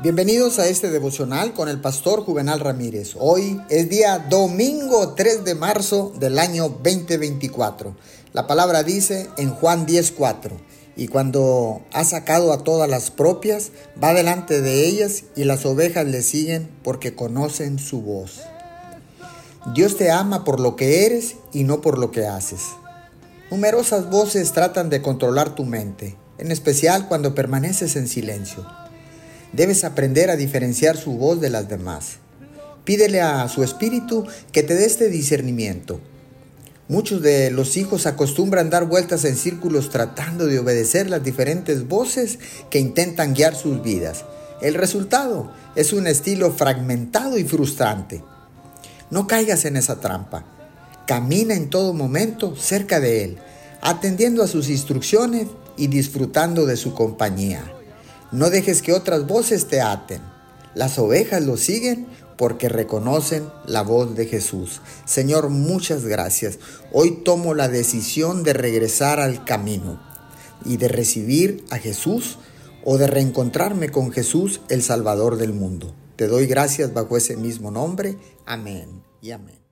Bienvenidos 0.00 0.60
a 0.60 0.68
este 0.68 0.90
devocional 0.90 1.54
con 1.54 1.68
el 1.68 1.80
pastor 1.80 2.22
Juvenal 2.22 2.60
Ramírez. 2.60 3.16
Hoy 3.18 3.60
es 3.68 3.88
día 3.88 4.26
domingo 4.30 5.14
3 5.14 5.44
de 5.44 5.56
marzo 5.56 6.12
del 6.20 6.38
año 6.38 6.68
2024. 6.68 7.96
La 8.32 8.46
palabra 8.46 8.84
dice 8.84 9.26
en 9.38 9.50
Juan 9.50 9.86
10:4, 9.86 10.52
y 10.96 11.08
cuando 11.08 11.82
ha 11.92 12.04
sacado 12.04 12.52
a 12.52 12.62
todas 12.62 12.88
las 12.88 13.10
propias, 13.10 13.72
va 14.00 14.14
delante 14.14 14.60
de 14.60 14.86
ellas 14.86 15.24
y 15.34 15.42
las 15.42 15.66
ovejas 15.66 16.06
le 16.06 16.22
siguen 16.22 16.70
porque 16.84 17.16
conocen 17.16 17.80
su 17.80 18.00
voz. 18.00 18.42
Dios 19.74 19.96
te 19.96 20.12
ama 20.12 20.44
por 20.44 20.60
lo 20.60 20.76
que 20.76 21.06
eres 21.06 21.34
y 21.52 21.64
no 21.64 21.80
por 21.80 21.98
lo 21.98 22.12
que 22.12 22.24
haces. 22.24 22.60
Numerosas 23.50 24.08
voces 24.08 24.52
tratan 24.52 24.90
de 24.90 25.02
controlar 25.02 25.56
tu 25.56 25.64
mente, 25.64 26.16
en 26.38 26.52
especial 26.52 27.08
cuando 27.08 27.34
permaneces 27.34 27.96
en 27.96 28.06
silencio. 28.06 28.64
Debes 29.52 29.84
aprender 29.84 30.30
a 30.30 30.36
diferenciar 30.36 30.96
su 30.96 31.12
voz 31.12 31.40
de 31.40 31.50
las 31.50 31.68
demás. 31.68 32.18
Pídele 32.84 33.20
a 33.20 33.48
su 33.48 33.62
espíritu 33.62 34.26
que 34.52 34.62
te 34.62 34.74
dé 34.74 34.84
este 34.84 35.08
discernimiento. 35.08 36.00
Muchos 36.88 37.20
de 37.20 37.50
los 37.50 37.76
hijos 37.76 38.06
acostumbran 38.06 38.70
dar 38.70 38.86
vueltas 38.86 39.24
en 39.24 39.36
círculos 39.36 39.90
tratando 39.90 40.46
de 40.46 40.58
obedecer 40.58 41.10
las 41.10 41.22
diferentes 41.22 41.86
voces 41.86 42.38
que 42.70 42.78
intentan 42.78 43.34
guiar 43.34 43.54
sus 43.54 43.82
vidas. 43.82 44.24
El 44.62 44.74
resultado 44.74 45.52
es 45.76 45.92
un 45.92 46.06
estilo 46.06 46.50
fragmentado 46.50 47.36
y 47.38 47.44
frustrante. 47.44 48.22
No 49.10 49.26
caigas 49.26 49.64
en 49.64 49.76
esa 49.76 50.00
trampa. 50.00 50.44
Camina 51.06 51.54
en 51.54 51.70
todo 51.70 51.92
momento 51.94 52.56
cerca 52.56 53.00
de 53.00 53.24
Él, 53.24 53.38
atendiendo 53.80 54.42
a 54.42 54.48
sus 54.48 54.68
instrucciones 54.68 55.46
y 55.76 55.86
disfrutando 55.86 56.66
de 56.66 56.76
su 56.76 56.94
compañía. 56.94 57.77
No 58.30 58.50
dejes 58.50 58.82
que 58.82 58.92
otras 58.92 59.26
voces 59.26 59.68
te 59.68 59.80
aten. 59.80 60.20
Las 60.74 60.98
ovejas 60.98 61.42
lo 61.42 61.56
siguen 61.56 62.06
porque 62.36 62.68
reconocen 62.68 63.48
la 63.66 63.82
voz 63.82 64.14
de 64.14 64.26
Jesús. 64.26 64.80
Señor, 65.04 65.48
muchas 65.48 66.04
gracias. 66.04 66.58
Hoy 66.92 67.22
tomo 67.24 67.54
la 67.54 67.68
decisión 67.68 68.44
de 68.44 68.52
regresar 68.52 69.18
al 69.18 69.44
camino 69.44 70.00
y 70.64 70.76
de 70.76 70.88
recibir 70.88 71.64
a 71.70 71.78
Jesús 71.78 72.38
o 72.84 72.96
de 72.98 73.06
reencontrarme 73.06 73.90
con 73.90 74.12
Jesús, 74.12 74.60
el 74.68 74.82
Salvador 74.82 75.36
del 75.36 75.52
mundo. 75.52 75.94
Te 76.16 76.26
doy 76.26 76.46
gracias 76.46 76.92
bajo 76.92 77.16
ese 77.16 77.36
mismo 77.36 77.70
nombre. 77.70 78.18
Amén 78.46 79.02
y 79.20 79.30
amén. 79.32 79.67